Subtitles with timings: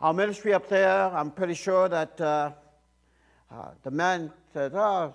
[0.00, 2.52] our ministry up there, I'm pretty sure that uh,
[3.50, 5.14] uh, the men said, oh,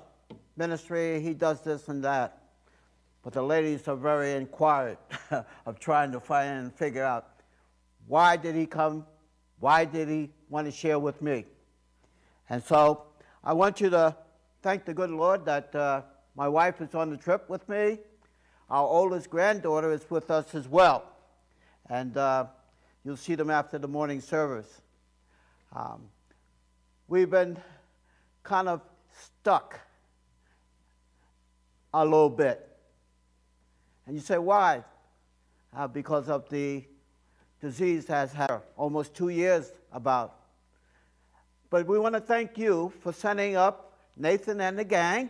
[0.55, 2.43] ministry, he does this and that.
[3.23, 4.99] But the ladies are very inquired
[5.65, 7.29] of trying to find and figure out
[8.05, 9.07] why did he come?
[9.59, 11.45] Why did he want to share with me?
[12.47, 13.05] And so
[13.43, 14.15] I want you to
[14.61, 16.03] thank the good Lord that uh,
[16.35, 17.97] my wife is on the trip with me.
[18.69, 21.11] Our oldest granddaughter is with us as well.
[21.89, 22.45] And uh,
[23.05, 24.81] you'll see them after the morning service.
[25.73, 26.01] Um,
[27.07, 27.57] we've been
[28.41, 28.81] kind of
[29.13, 29.79] stuck
[31.93, 32.67] a little bit.
[34.07, 34.83] And you say, why?
[35.75, 36.83] Uh, because of the
[37.61, 40.39] disease has had almost two years about.
[41.69, 45.29] But we want to thank you for sending up Nathan and the gang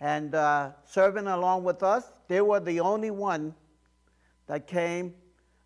[0.00, 2.04] and uh, serving along with us.
[2.26, 3.54] They were the only one
[4.46, 5.14] that came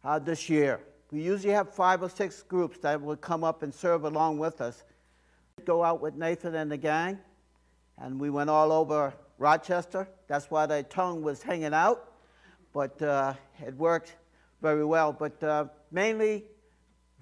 [0.05, 0.81] uh, this year.
[1.11, 4.61] We usually have five or six groups that would come up and serve along with
[4.61, 4.85] us.
[5.57, 7.19] We'd Go out with Nathan and the gang,
[7.97, 10.07] and we went all over Rochester.
[10.27, 12.13] That's why the tongue was hanging out,
[12.75, 13.35] but uh,
[13.67, 14.17] it worked
[14.61, 15.13] very well.
[15.13, 16.45] But uh, mainly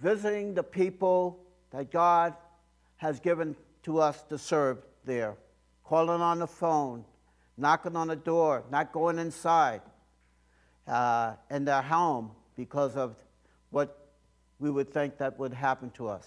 [0.03, 1.39] visiting the people
[1.71, 2.35] that God
[2.97, 5.37] has given to us to serve there,
[5.85, 7.05] calling on the phone,
[7.57, 9.81] knocking on the door, not going inside
[10.89, 13.15] uh, in their home because of
[13.77, 14.09] what
[14.59, 16.27] we would think that would happen to us.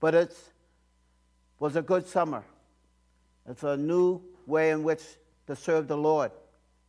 [0.00, 0.36] But it
[1.60, 2.42] was a good summer.
[3.48, 5.00] It's a new way in which
[5.46, 6.32] to serve the Lord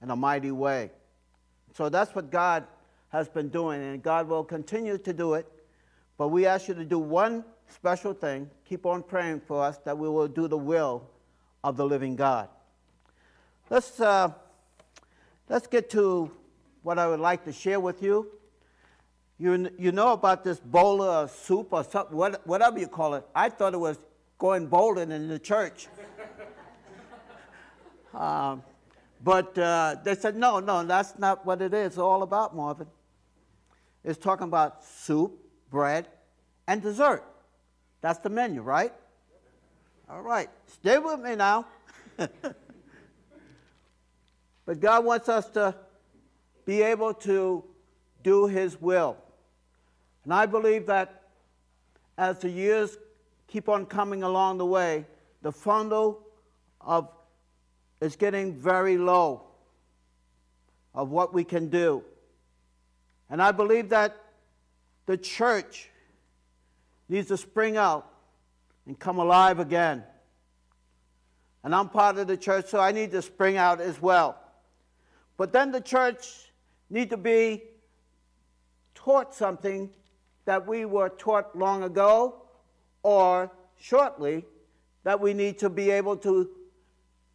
[0.01, 0.89] in a mighty way.
[1.75, 2.65] So that's what God
[3.09, 5.45] has been doing, and God will continue to do it.
[6.17, 9.95] But we ask you to do one special thing keep on praying for us that
[9.95, 11.07] we will do the will
[11.63, 12.49] of the living God.
[13.69, 14.31] Let's, uh,
[15.47, 16.31] let's get to
[16.81, 18.40] what I would like to share with you.
[19.41, 23.25] You, you know about this bowl of soup or something, whatever you call it.
[23.33, 23.97] I thought it was
[24.37, 25.87] going bowling in the church.
[28.13, 28.61] Um,
[29.23, 32.87] but uh, they said, no, no, that's not what it is all about, Marvin.
[34.03, 35.39] It's talking about soup,
[35.69, 36.09] bread,
[36.67, 37.23] and dessert.
[38.01, 38.91] That's the menu, right?
[40.09, 41.67] All right, stay with me now.
[42.17, 42.57] but
[44.81, 45.73] God wants us to
[46.65, 47.63] be able to
[48.23, 49.15] do His will.
[50.23, 51.23] And I believe that
[52.17, 52.97] as the years
[53.47, 55.05] keep on coming along the way,
[55.41, 56.21] the funnel
[56.79, 57.09] of
[57.99, 59.43] is getting very low
[60.93, 62.03] of what we can do.
[63.29, 64.17] And I believe that
[65.05, 65.89] the church
[67.07, 68.07] needs to spring out
[68.85, 70.03] and come alive again.
[71.63, 74.37] And I'm part of the church, so I need to spring out as well.
[75.37, 76.51] But then the church
[76.89, 77.63] need to be
[78.95, 79.89] taught something
[80.45, 82.41] that we were taught long ago
[83.03, 84.45] or shortly
[85.03, 86.49] that we need to be able to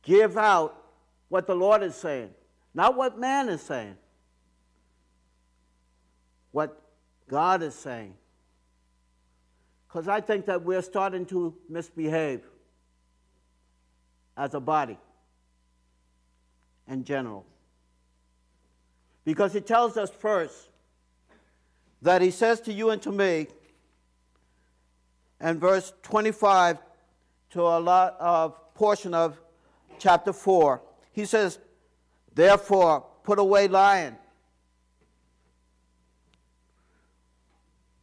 [0.02, 0.82] give out
[1.28, 2.30] what the Lord is saying,
[2.74, 3.96] not what man is saying,
[6.52, 6.80] what
[7.28, 8.14] God is saying.
[9.88, 12.42] Because I think that we're starting to misbehave
[14.36, 14.98] as a body
[16.86, 17.44] in general.
[19.24, 20.68] Because he tells us first
[22.06, 23.48] that he says to you and to me,
[25.40, 26.78] and verse 25
[27.50, 29.40] to a lot of portion of
[29.98, 30.80] chapter 4.
[31.10, 31.58] He says,
[32.32, 34.16] Therefore, put away lying.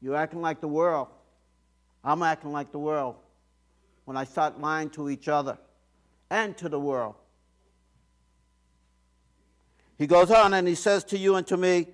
[0.02, 1.08] You're acting like the world.
[2.04, 3.16] I'm acting like the world
[4.04, 5.58] when I start lying to each other
[6.30, 7.16] and to the world.
[9.98, 11.88] He goes on and he says to you and to me,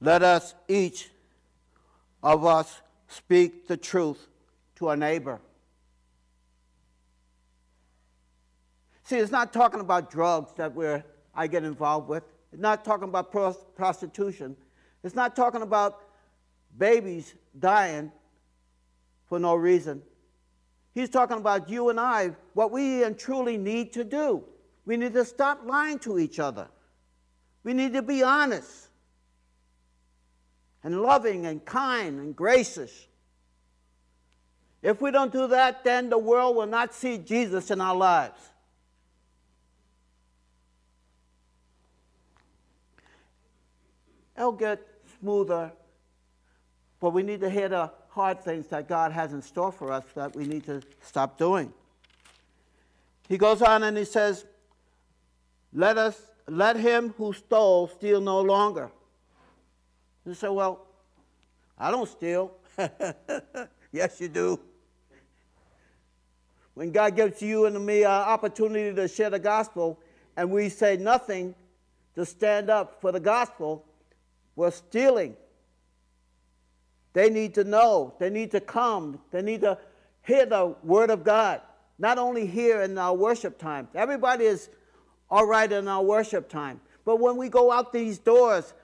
[0.00, 1.10] Let us each
[2.22, 4.26] of us speak the truth
[4.76, 5.40] to a neighbor.
[9.04, 11.04] See, it's not talking about drugs that we're,
[11.34, 12.24] I get involved with.
[12.52, 13.30] It's not talking about
[13.76, 14.56] prostitution.
[15.02, 16.00] It's not talking about
[16.78, 18.10] babies dying
[19.26, 20.02] for no reason.
[20.94, 24.44] He's talking about you and I, what we and truly need to do.
[24.86, 26.68] We need to stop lying to each other.
[27.64, 28.83] We need to be honest
[30.84, 33.08] and loving and kind and gracious.
[34.82, 38.38] If we don't do that, then the world will not see Jesus in our lives.
[44.36, 44.80] It'll get
[45.20, 45.72] smoother,
[47.00, 50.04] but we need to hear the hard things that God has in store for us
[50.14, 51.72] that we need to stop doing.
[53.28, 54.44] He goes on and he says,
[55.72, 58.90] Let us let him who stole steal no longer.
[60.26, 60.86] You say, Well,
[61.78, 62.52] I don't steal.
[63.92, 64.60] yes, you do.
[66.74, 70.00] When God gives you and me an opportunity to share the gospel
[70.36, 71.54] and we say nothing
[72.16, 73.84] to stand up for the gospel,
[74.56, 75.36] we're stealing.
[77.12, 79.78] They need to know, they need to come, they need to
[80.22, 81.60] hear the word of God.
[81.96, 84.68] Not only here in our worship time, everybody is
[85.30, 86.80] all right in our worship time.
[87.04, 88.74] But when we go out these doors,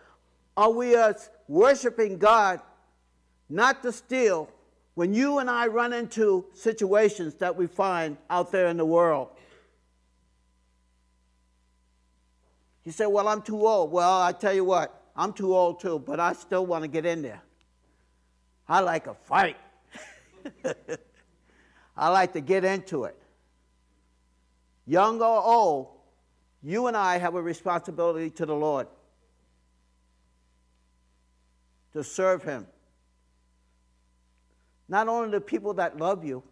[0.61, 2.61] are we us worshiping God
[3.49, 4.51] not to steal
[4.95, 9.31] when you and I run into situations that we find out there in the world?
[12.85, 13.91] You say, Well, I'm too old.
[13.91, 17.07] Well, I tell you what, I'm too old too, but I still want to get
[17.07, 17.41] in there.
[18.69, 19.57] I like a fight.
[21.97, 23.17] I like to get into it.
[24.87, 25.89] Young or old,
[26.63, 28.89] you and I have a responsibility to the Lord
[31.93, 32.67] to serve Him.
[34.89, 36.43] Not only the people that love you,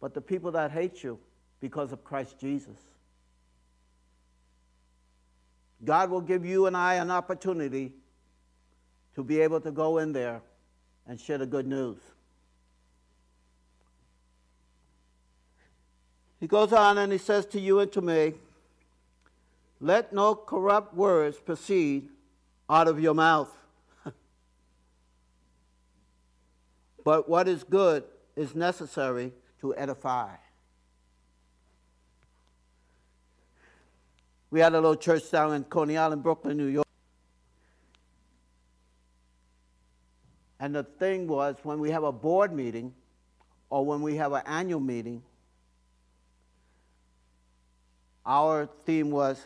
[0.00, 1.18] but the people that hate you
[1.60, 2.76] because of Christ Jesus.
[5.84, 7.92] God will give you and I an opportunity
[9.14, 10.40] to be able to go in there
[11.06, 11.98] and share the good news.
[16.40, 18.34] He goes on and he says to you and to me,
[19.80, 22.08] Let no corrupt words proceed
[22.68, 23.50] out of your mouth,
[27.04, 28.04] but what is good
[28.36, 30.34] is necessary to edify.
[34.50, 36.86] We had a little church down in Coney Island, Brooklyn, New York.
[40.60, 42.94] And the thing was, when we have a board meeting
[43.70, 45.22] or when we have an annual meeting,
[48.24, 49.44] our theme was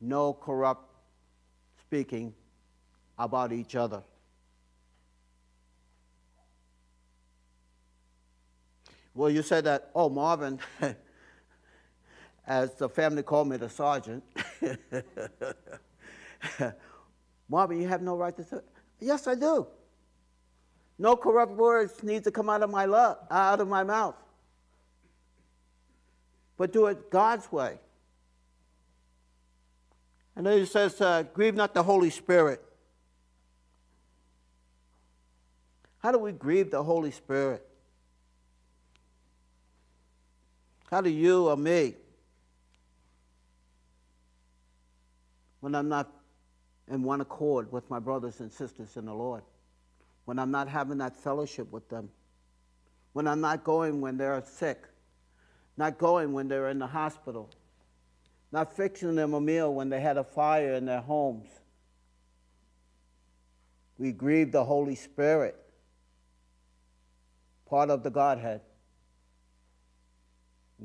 [0.00, 0.88] no corrupt
[1.80, 2.32] speaking
[3.18, 4.02] about each other.
[9.14, 10.58] Well, you said that, oh, Marvin,
[12.46, 14.24] as the family called me the sergeant.
[17.48, 18.56] Marvin, you have no right to say.
[19.00, 19.66] Yes, I do.
[20.98, 24.16] No corrupt words need to come out of my love, out of my mouth.
[26.56, 27.78] But do it God's way.
[30.36, 32.62] And then he says, uh, grieve not the Holy Spirit.
[35.98, 37.66] How do we grieve the Holy Spirit?
[40.90, 41.94] How do you or me?
[45.60, 46.10] When I'm not
[46.88, 49.42] in one accord with my brothers and sisters in the Lord,
[50.26, 52.10] when I'm not having that fellowship with them,
[53.14, 54.86] when I'm not going when they're sick,
[55.76, 57.50] not going when they're in the hospital,
[58.52, 61.48] not fixing them a meal when they had a fire in their homes.
[63.98, 65.56] We grieve the Holy Spirit,
[67.66, 68.60] part of the Godhead.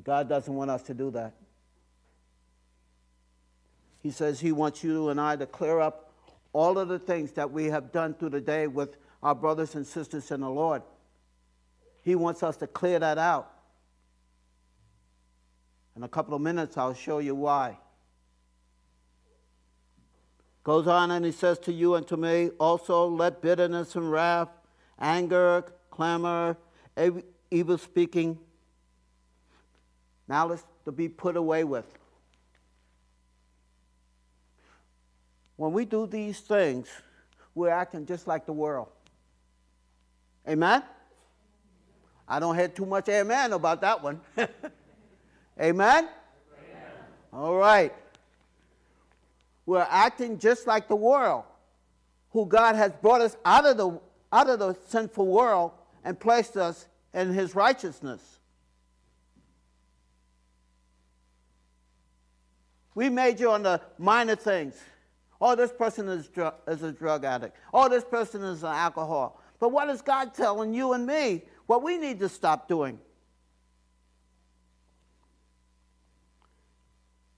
[0.03, 1.33] God doesn't want us to do that.
[4.01, 6.13] He says He wants you and I to clear up
[6.53, 9.85] all of the things that we have done through the day with our brothers and
[9.85, 10.81] sisters in the Lord.
[12.01, 13.51] He wants us to clear that out.
[15.95, 17.77] In a couple of minutes, I'll show you why.
[20.63, 24.49] Goes on and he says to you and to me, also let bitterness and wrath,
[24.99, 26.57] anger, clamor,
[27.51, 28.39] evil speaking,
[30.29, 31.85] malice to be put away with.
[35.57, 36.87] When we do these things,
[37.55, 38.87] we're acting just like the world.
[40.47, 40.83] Amen?
[42.27, 44.21] I don't hear too much amen about that one.
[44.37, 44.49] amen?
[45.59, 46.07] amen?
[47.33, 47.93] All right.
[49.65, 51.43] We're acting just like the world,
[52.31, 53.99] who God has brought us out of the,
[54.31, 55.71] out of the sinful world
[56.03, 58.38] and placed us in his righteousness.
[62.99, 64.75] We major on the minor things.
[65.39, 67.55] Oh, this person is, dr- is a drug addict.
[67.73, 69.41] Oh, this person is an alcohol.
[69.57, 71.43] But what is God telling you and me?
[71.65, 72.99] What we need to stop doing.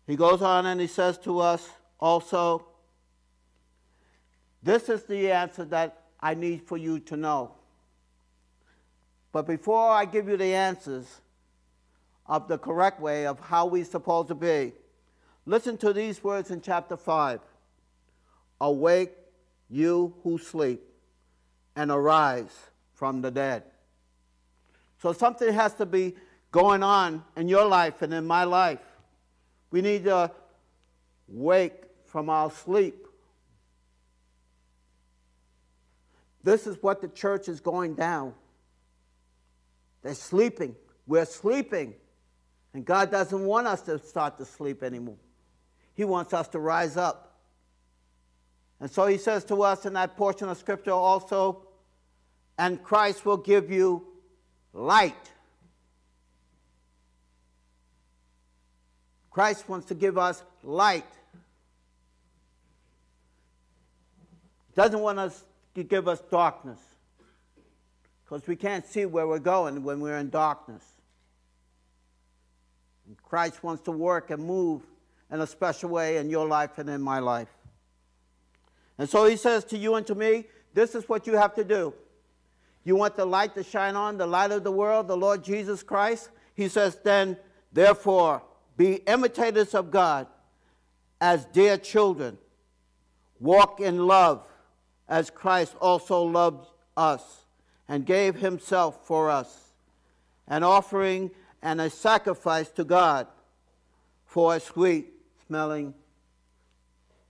[0.07, 2.65] He goes on and he says to us also,
[4.63, 7.51] This is the answer that I need for you to know.
[9.31, 11.05] But before I give you the answers
[12.25, 14.73] of the correct way of how we're supposed to be,
[15.45, 17.39] listen to these words in chapter 5.
[18.59, 19.11] Awake,
[19.69, 20.81] you who sleep,
[21.75, 22.55] and arise
[22.93, 23.63] from the dead.
[25.01, 26.15] So something has to be
[26.51, 28.79] going on in your life and in my life.
[29.71, 30.31] We need to
[31.27, 33.07] wake from our sleep.
[36.43, 38.33] This is what the church is going down.
[40.01, 40.75] They're sleeping.
[41.07, 41.93] We're sleeping.
[42.73, 45.17] And God doesn't want us to start to sleep anymore.
[46.01, 47.31] He wants us to rise up.
[48.79, 51.61] And so he says to us in that portion of scripture also,
[52.57, 54.07] and Christ will give you
[54.73, 55.13] light.
[59.29, 61.05] Christ wants to give us light.
[64.73, 65.43] Doesn't want us
[65.75, 66.79] to give us darkness.
[68.23, 70.83] Because we can't see where we're going when we're in darkness.
[73.05, 74.81] And Christ wants to work and move
[75.31, 77.47] in a special way in your life and in my life.
[78.97, 81.63] And so he says to you and to me, this is what you have to
[81.63, 81.93] do.
[82.83, 85.83] You want the light to shine on, the light of the world, the Lord Jesus
[85.83, 86.29] Christ?
[86.55, 87.37] He says, then,
[87.71, 88.41] therefore,
[88.77, 90.27] be imitators of God
[91.19, 92.37] as dear children.
[93.39, 94.45] Walk in love
[95.07, 97.21] as Christ also loved us
[97.87, 99.73] and gave himself for us,
[100.47, 103.27] an offering and a sacrifice to God
[104.25, 105.09] for a sweet
[105.51, 105.93] smelling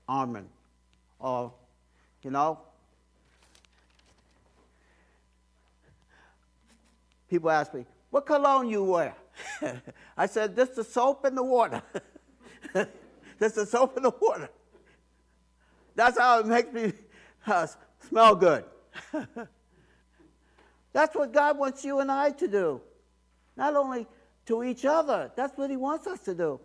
[0.07, 0.47] almond.
[1.19, 1.51] Or,
[2.21, 2.59] you know,
[7.31, 9.15] people ask me, what cologne you wear?
[10.17, 11.81] I said, this is soap in the water.
[12.73, 12.87] this
[13.39, 14.51] is the soap in the water.
[15.95, 16.93] That's how it makes me
[17.47, 17.65] uh,
[18.07, 18.65] smell good.
[20.93, 22.81] that's what God wants you and I to do.
[23.57, 24.05] Not only
[24.45, 26.59] to each other, that's what He wants us to do.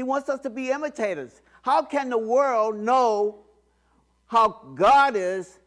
[0.00, 1.42] He wants us to be imitators.
[1.60, 3.40] How can the world know
[4.28, 5.58] how God is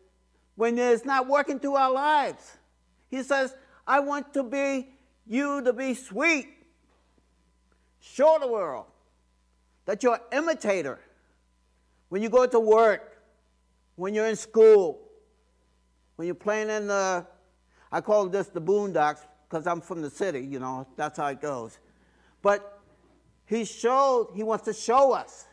[0.56, 2.58] when it's not working through our lives?
[3.12, 4.88] He says, I want to be
[5.28, 6.48] you to be sweet.
[8.00, 8.88] Show the world
[9.86, 11.00] that you're an imitator.
[12.10, 13.22] When you go to work,
[13.98, 15.00] when you're in school,
[16.16, 17.24] when you're playing in the,
[17.92, 21.40] I call this the boondocks because I'm from the city, you know, that's how it
[21.40, 21.78] goes.
[22.42, 22.73] But
[23.46, 25.46] he showed, he wants to show us.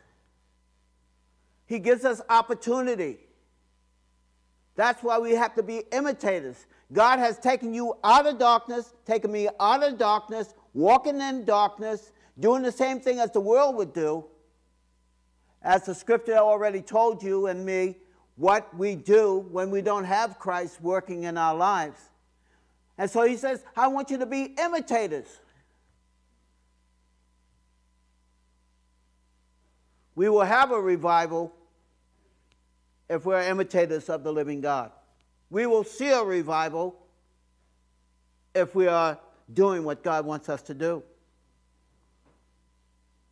[1.65, 3.19] He gives us opportunity.
[4.75, 6.65] That's why we have to be imitators.
[6.91, 12.11] God has taken you out of darkness, taken me out of darkness, walking in darkness,
[12.39, 14.25] doing the same thing as the world would do.
[15.61, 17.97] As the scripture already told you and me,
[18.35, 21.99] what we do when we don't have Christ working in our lives.
[22.97, 25.40] And so he says, I want you to be imitators.
[30.21, 31.51] We will have a revival
[33.09, 34.91] if we're imitators of the living God.
[35.49, 36.95] We will see a revival
[38.53, 39.17] if we are
[39.51, 41.01] doing what God wants us to do.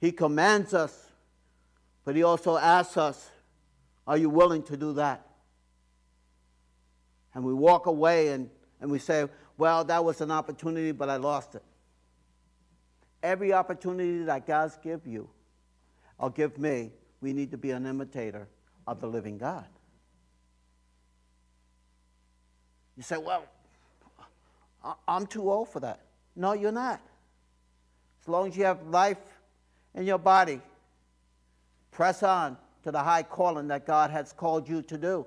[0.02, 1.12] He commands us,
[2.06, 3.30] but He also asks us,
[4.08, 5.28] Are you willing to do that?
[7.36, 8.50] And we walk away and,
[8.82, 9.28] and we say,
[9.60, 11.64] Well, that was an opportunity, but I lost it.
[13.22, 15.30] Every opportunity that God's give you
[16.20, 18.48] or give me, we need to be an imitator
[18.86, 19.66] of the living God.
[22.98, 23.46] You say, well,
[25.08, 26.02] I'm too old for that.
[26.36, 27.02] No, you're not.
[28.22, 29.18] As long as you have life
[29.96, 30.62] in your body,
[31.92, 35.26] press on to the high calling that God has called you to do.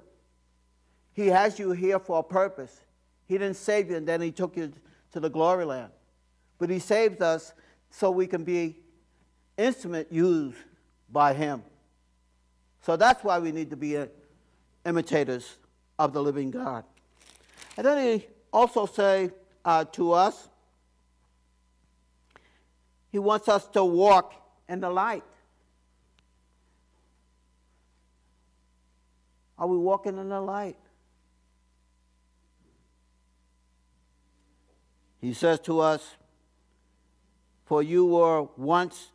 [1.14, 2.82] He has you here for a purpose.
[3.26, 4.72] He didn't save you and then He took you
[5.12, 5.92] to the glory land.
[6.58, 7.52] But He saved us
[7.90, 8.76] so we can be
[9.56, 10.58] instrument used
[11.12, 11.62] by Him.
[12.80, 13.98] So that's why we need to be
[14.84, 15.58] imitators
[15.98, 16.84] of the living God.
[17.76, 19.30] And then he also say
[19.64, 20.48] uh, to us,
[23.10, 24.34] he wants us to walk
[24.68, 25.24] in the light.
[29.58, 30.76] Are we walking in the light?
[35.20, 36.16] He says to us,
[37.66, 39.12] For you were once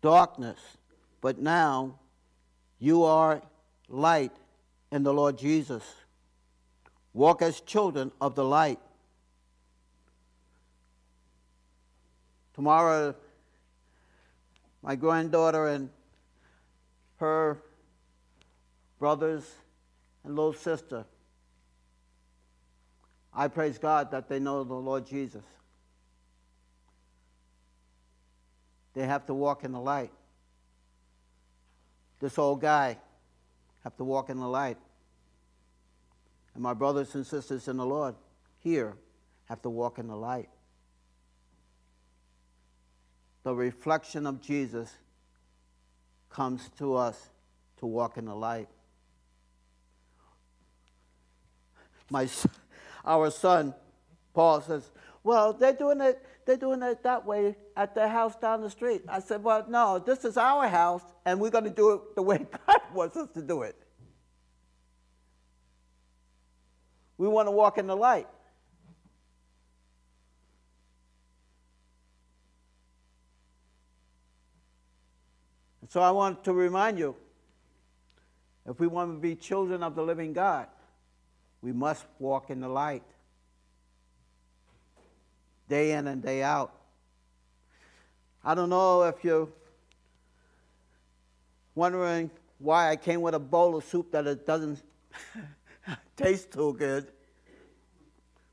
[0.00, 0.60] darkness,
[1.20, 1.98] but now
[2.78, 3.42] you are
[3.88, 4.32] light
[4.92, 5.82] in the Lord Jesus.
[7.12, 8.78] Walk as children of the light.
[12.54, 13.14] Tomorrow,
[14.82, 15.90] my granddaughter and
[17.16, 17.58] her
[18.98, 19.44] brothers
[20.24, 21.04] and little sister,
[23.34, 25.44] I praise God that they know the Lord Jesus.
[28.94, 30.10] They have to walk in the light.
[32.20, 32.98] This old guy
[33.84, 34.78] have to walk in the light.
[36.54, 38.14] And my brothers and sisters in the Lord
[38.58, 38.96] here
[39.44, 40.48] have to walk in the light.
[43.44, 44.92] The reflection of Jesus
[46.28, 47.30] comes to us
[47.78, 48.68] to walk in the light.
[52.10, 52.28] my,
[53.04, 53.74] our son,
[54.34, 54.90] Paul says,
[55.22, 59.02] well, they're doing it, they're doing it that way at their house down the street.
[59.06, 62.22] I said, well, no, this is our house, and we're going to do it the
[62.22, 63.76] way God wants us to do it.
[67.18, 68.28] We want to walk in the light.
[75.82, 77.14] And so I want to remind you
[78.66, 80.68] if we want to be children of the living God,
[81.60, 83.04] we must walk in the light
[85.68, 86.72] day in and day out.
[88.44, 89.48] I don't know if you're
[91.74, 94.82] wondering why I came with a bowl of soup that it doesn't
[96.16, 97.06] taste too good.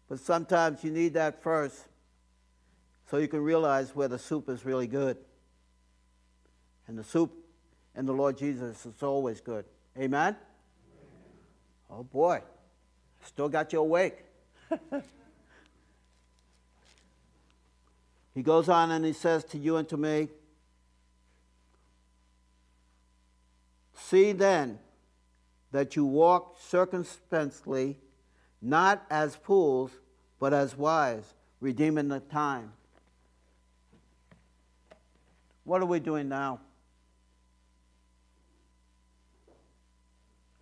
[0.07, 1.87] But sometimes you need that first
[3.09, 5.17] so you can realize where the soup is really good.
[6.87, 7.31] And the soup
[7.95, 9.65] in the Lord Jesus is always good.
[9.97, 10.35] Amen?
[11.89, 12.41] Oh boy,
[13.23, 14.17] still got you awake.
[18.35, 20.27] He goes on and he says to you and to me,
[23.97, 24.77] See then
[25.71, 27.97] that you walk circumspectly,
[28.61, 29.91] not as fools,
[30.37, 32.73] but as wise, redeeming the time.
[35.63, 36.59] What are we doing now?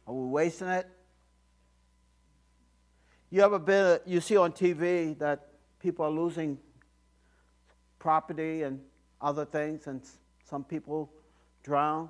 [0.08, 0.88] Are we wasting it?
[3.32, 5.48] You ever been, you see on TV that
[5.80, 6.60] people are losing
[8.04, 8.82] property and
[9.22, 10.02] other things, and
[10.44, 11.10] some people
[11.64, 12.10] drown.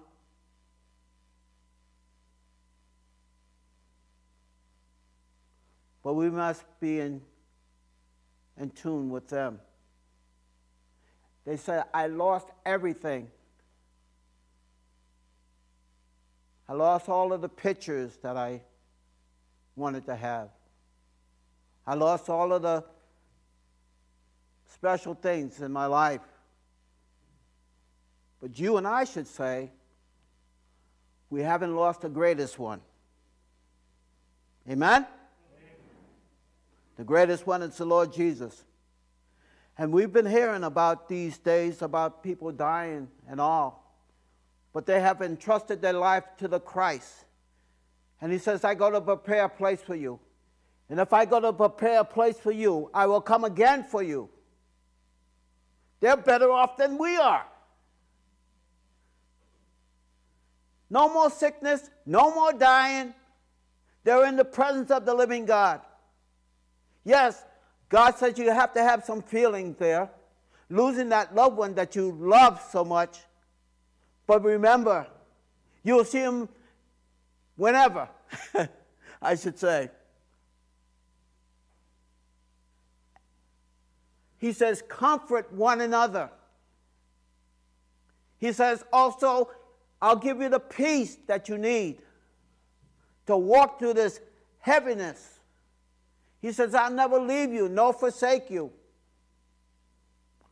[6.04, 7.22] But we must be in,
[8.58, 9.60] in tune with them.
[11.46, 13.28] They said, I lost everything.
[16.68, 18.62] I lost all of the pictures that I
[19.76, 20.50] wanted to have.
[21.86, 22.84] I lost all of the
[24.84, 26.20] special things in my life.
[28.42, 29.72] But you and I should say,
[31.30, 32.82] we haven't lost the greatest one.
[34.70, 35.04] Amen?
[35.04, 35.08] Amen?
[36.98, 38.66] The greatest one is the Lord Jesus.
[39.78, 43.98] And we've been hearing about these days about people dying and all.
[44.74, 47.24] But they have entrusted their life to the Christ.
[48.20, 50.20] And he says, I go to prepare a place for you.
[50.90, 54.04] And if I go to prepare a place for you, I will come again for
[54.04, 54.28] you
[56.04, 57.46] they're better off than we are.
[60.90, 63.14] No more sickness, no more dying.
[64.04, 65.80] They're in the presence of the living God.
[67.06, 67.42] Yes,
[67.88, 70.10] God says you have to have some feelings there,
[70.70, 73.20] losing that loved one that you love so much.
[74.28, 75.08] But remember,
[75.84, 76.50] you'll see him
[77.56, 78.10] whenever,
[79.22, 79.90] I should say.
[84.44, 86.30] He says, comfort one another.
[88.40, 89.50] He says, also,
[90.02, 92.00] I'll give you the peace that you need
[93.26, 94.20] to walk through this
[94.60, 95.40] heaviness.
[96.42, 98.74] He says, I'll never leave you nor forsake you.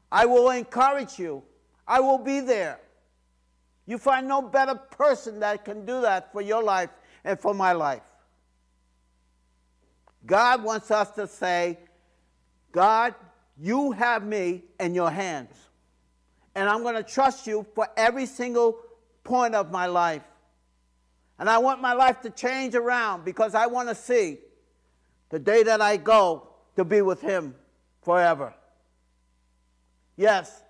[0.10, 1.44] I will encourage you.
[1.86, 2.80] I will be there.
[3.88, 6.92] You find no better person that can do that for your life
[7.26, 8.04] and for my life.
[10.26, 11.78] God wants us to say,
[12.72, 13.16] God,
[13.60, 15.54] you have me in your hands.
[16.56, 18.78] And I'm going to trust you for every single
[19.24, 20.24] point of my life.
[21.40, 24.40] And I want my life to change around because I want to see
[25.30, 27.56] the day that I go to be with Him
[28.02, 28.54] forever.
[30.18, 30.62] Yes,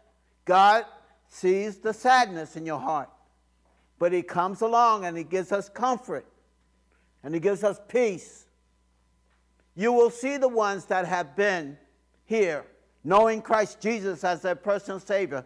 [0.45, 0.85] God
[1.27, 3.09] sees the sadness in your heart,
[3.99, 6.25] but He comes along and He gives us comfort
[7.23, 8.45] and He gives us peace.
[9.75, 11.77] You will see the ones that have been
[12.31, 12.63] here
[13.03, 15.43] knowing Christ Jesus as their personal Savior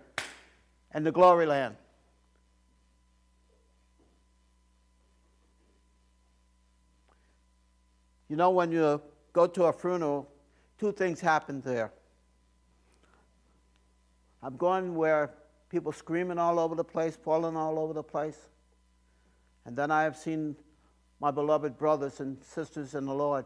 [0.92, 1.76] and the glory land.
[8.30, 9.02] You know, when you
[9.34, 10.30] go to a funeral,
[10.80, 11.92] two things happen there.
[14.44, 15.32] I'm going where
[15.70, 18.38] people screaming all over the place, falling all over the place.
[19.66, 20.56] And then I have seen
[21.20, 23.46] my beloved brothers and sisters in the Lord.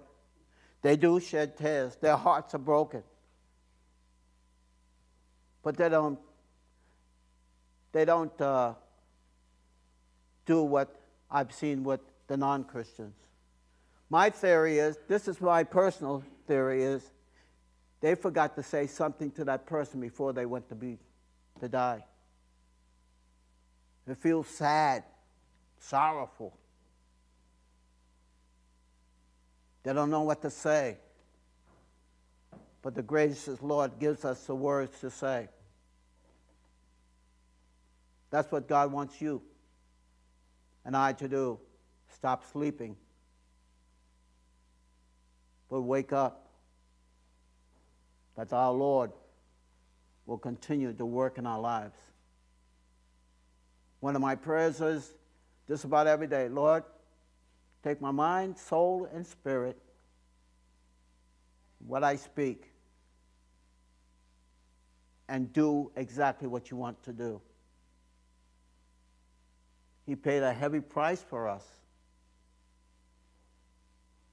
[0.81, 1.95] They do shed tears.
[1.95, 3.03] Their hearts are broken
[5.63, 6.19] but they don't
[7.91, 8.73] they don't uh,
[10.45, 10.95] do what
[11.29, 13.15] I've seen with the non-Christians.
[14.09, 17.11] My theory is this is my personal theory is
[18.01, 20.97] they forgot to say something to that person before they went to be
[21.59, 22.05] to die.
[24.07, 25.03] They feel sad,
[25.79, 26.57] sorrowful.
[29.83, 30.97] They don't know what to say.
[32.81, 35.49] But the gracious Lord gives us the words to say.
[38.29, 39.41] That's what God wants you
[40.85, 41.59] and I to do.
[42.13, 42.95] Stop sleeping.
[45.69, 46.47] But wake up.
[48.35, 49.11] That our Lord
[50.25, 51.97] will continue to work in our lives.
[53.99, 55.11] One of my prayers is
[55.67, 56.83] just about every day Lord,
[57.83, 59.77] take my mind, soul, and spirit,
[61.85, 62.68] what I speak,
[65.29, 67.39] and do exactly what you want to do.
[70.05, 71.63] He paid a heavy price for us.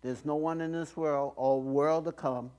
[0.00, 2.50] There's no one in this world or world to come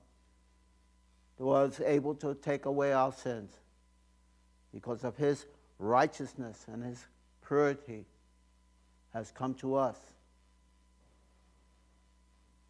[1.36, 3.52] that was able to take away our sins
[4.72, 5.46] because of his
[5.80, 7.04] righteousness and his
[7.46, 8.04] purity
[9.12, 9.96] has come to us.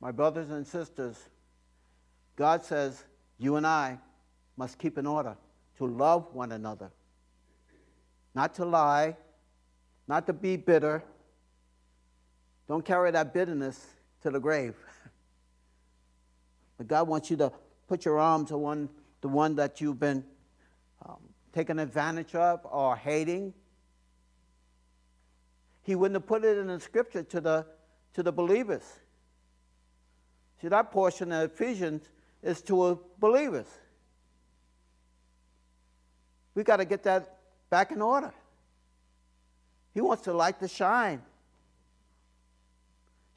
[0.01, 1.29] My brothers and sisters,
[2.37, 3.05] God says
[3.37, 3.99] you and I
[4.57, 5.37] must keep in order
[5.79, 6.91] to love one another,
[8.35, 9.17] not to lie,
[10.09, 11.03] not to be bitter.
[12.67, 13.87] Don't carry that bitterness
[14.23, 14.75] to the grave.
[16.77, 17.53] but God wants you to
[17.87, 18.88] put your arms on
[19.21, 20.25] the one that you've been
[21.07, 21.17] um,
[21.53, 23.55] taken advantage of or hating.
[25.83, 27.67] He wouldn't have put it in the scripture to the,
[28.14, 28.83] to the believers.
[30.61, 32.11] See, that portion of Ephesians
[32.43, 33.69] is to believers.
[36.59, 37.37] We got to get that
[37.71, 38.33] back in order.
[39.94, 41.23] He wants the light to shine.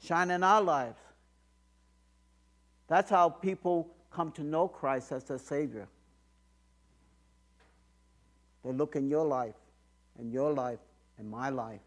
[0.02, 0.98] Shine in our lives.
[2.88, 5.86] That's how people come to know Christ as their Savior.
[8.64, 9.54] They look in your life,
[10.18, 10.80] in your life,
[11.16, 11.78] in my life.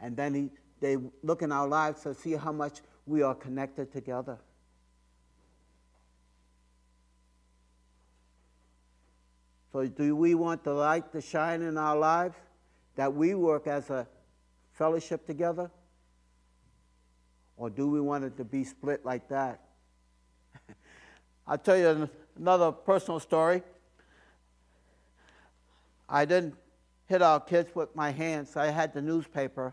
[0.00, 3.92] And then he, they look in our lives to see how much we are connected
[3.92, 4.36] together.
[9.72, 12.36] So, do we want the light to shine in our lives?
[12.96, 14.06] That we work as a
[14.72, 15.70] fellowship together?
[17.56, 19.60] Or do we want it to be split like that?
[21.46, 22.08] I'll tell you
[22.38, 23.62] another personal story.
[26.06, 26.54] I didn't
[27.06, 28.56] hit our kids with my hands.
[28.56, 29.72] I had the newspaper.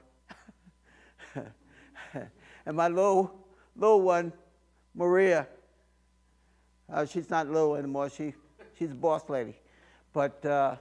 [2.65, 3.35] and my little,
[3.75, 4.31] little one,
[4.95, 5.45] Maria,
[6.91, 8.09] uh, she's not little anymore.
[8.09, 8.33] She,
[8.77, 9.58] she's a boss lady.
[10.13, 10.75] But uh,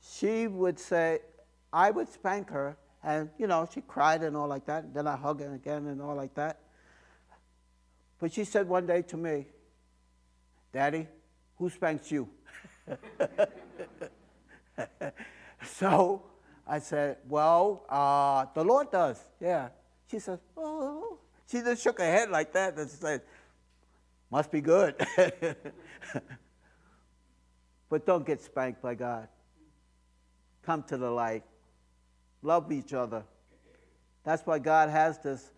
[0.00, 1.20] she would say,
[1.72, 4.84] I would spank her, and you know, she cried and all like that.
[4.84, 6.60] And then I hug her again and all like that.
[8.18, 9.46] But she said one day to me,
[10.72, 11.06] Daddy,
[11.56, 12.28] who spanks you?
[15.64, 16.22] so
[16.66, 19.22] I said, Well, uh, the Lord does.
[19.40, 19.68] Yeah.
[20.10, 21.18] She said, Oh.
[21.50, 23.22] She just shook her head like that and said,
[24.30, 24.94] Must be good.
[27.88, 29.28] But don't get spanked by God.
[30.62, 31.44] Come to the light.
[32.42, 33.24] Love each other.
[34.24, 35.50] That's why God has this.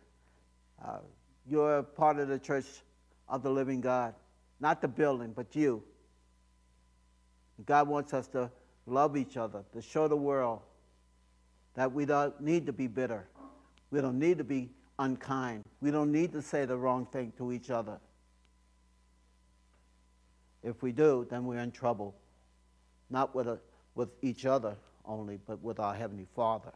[0.84, 0.98] Uh,
[1.48, 2.66] you're part of the church
[3.28, 4.14] of the living God.
[4.60, 5.82] Not the building, but you.
[7.66, 8.50] God wants us to
[8.86, 10.60] love each other, to show the world
[11.74, 13.26] that we don't need to be bitter.
[13.90, 15.64] We don't need to be unkind.
[15.80, 17.98] We don't need to say the wrong thing to each other.
[20.62, 22.14] If we do, then we're in trouble.
[23.08, 23.58] Not with, a,
[23.94, 26.72] with each other only, but with our Heavenly Father.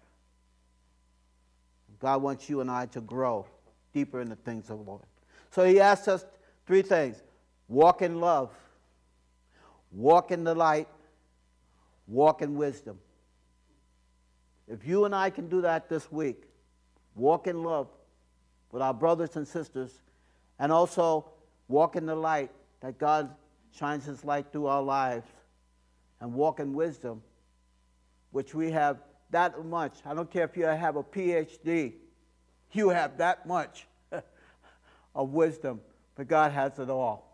[2.00, 3.46] God wants you and I to grow
[3.92, 5.02] deeper in the things of the Lord.
[5.50, 6.24] So He asks us
[6.66, 7.22] three things
[7.68, 8.50] walk in love,
[9.92, 10.88] walk in the light,
[12.06, 12.98] walk in wisdom.
[14.66, 16.44] If you and I can do that this week,
[17.14, 17.88] walk in love
[18.72, 20.00] with our brothers and sisters,
[20.58, 21.26] and also
[21.68, 23.30] walk in the light that God
[23.78, 25.26] shines His light through our lives
[26.20, 27.22] and walk in wisdom,
[28.30, 28.98] which we have
[29.30, 29.94] that much.
[30.04, 31.94] I don't care if you have a PhD,
[32.72, 33.86] you have that much
[35.14, 35.80] of wisdom,
[36.16, 37.33] but God has it all.